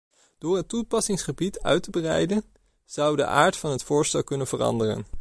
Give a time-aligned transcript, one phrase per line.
[0.37, 2.43] Door het toepassingsgebied uit te breiden,
[2.85, 5.05] zou de aard van het voorstel kunnen veranderen.